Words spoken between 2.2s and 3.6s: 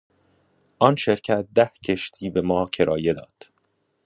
بما کرایه داد.